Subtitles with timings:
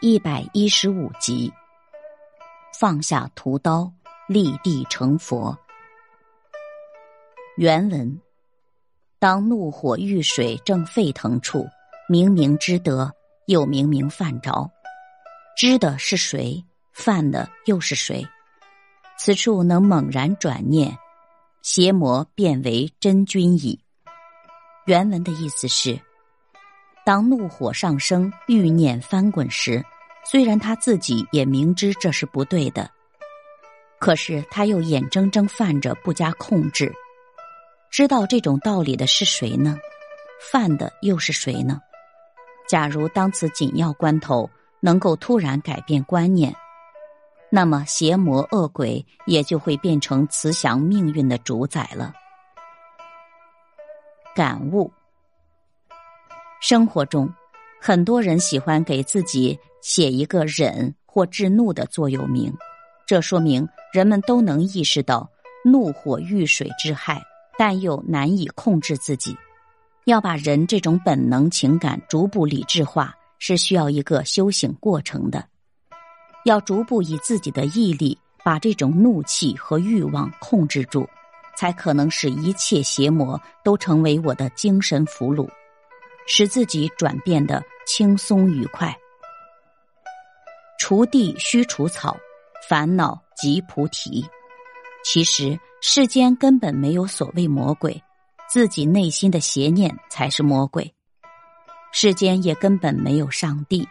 [0.00, 1.52] 一百一十五集。
[2.78, 3.92] 放下屠刀，
[4.28, 5.58] 立地成佛。
[7.56, 8.20] 原文：
[9.18, 11.66] 当怒火遇水正沸腾处，
[12.08, 13.12] 明明知得，
[13.46, 14.70] 又明明犯着，
[15.56, 16.64] 知的是谁？
[16.92, 18.24] 犯的又是谁？
[19.18, 20.96] 此处能猛然转念，
[21.62, 23.80] 邪魔变为真君矣。
[24.86, 26.00] 原文的意思是。
[27.04, 29.82] 当怒火上升、欲念翻滚时，
[30.30, 32.90] 虽然他自己也明知这是不对的，
[33.98, 36.92] 可是他又眼睁睁犯着不加控制。
[37.90, 39.78] 知道这种道理的是谁呢？
[40.38, 41.80] 犯的又是谁呢？
[42.68, 44.50] 假如当此紧要关头
[44.80, 46.54] 能够突然改变观念，
[47.50, 52.12] 那么邪魔恶鬼也就会变成慈祥命运的主宰了。
[54.34, 54.92] 感悟。
[56.60, 57.32] 生活中，
[57.80, 62.52] 很多人喜欢给自己写一个忍或制怒的座右铭，
[63.06, 65.28] 这说明人们都能意识到
[65.64, 67.22] 怒火遇水之害，
[67.58, 69.36] 但又难以控制自己。
[70.04, 75.44] 要把人这种本能情感逐步理智化，是需要一个修行过程的。
[76.44, 81.06] 要逐步以自己的毅力把这种怒气和欲望控制住，
[81.56, 85.48] 才可能使一切邪魔都成为我的精神俘虏。
[86.30, 88.94] 使自己转变的轻松愉快。
[90.78, 92.16] 锄地须除草，
[92.68, 94.24] 烦恼即菩提。
[95.04, 98.02] 其实世间根本没有所谓魔鬼，
[98.48, 100.92] 自己内心的邪念才是魔鬼。
[101.92, 103.86] 世间也根本没有上帝，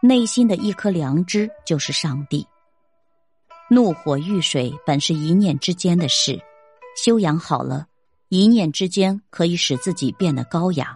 [0.00, 2.46] 内心的一颗良知就是上帝。
[3.70, 6.40] 怒火遇水本是一念之间的事，
[6.96, 7.86] 修养好了，
[8.28, 10.94] 一念之间可以使自己变得高雅。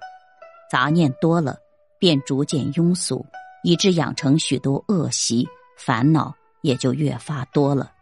[0.70, 1.56] 杂念多了，
[1.98, 3.24] 便逐渐庸俗，
[3.62, 7.92] 以致养成许多恶习，烦恼也就越发多了。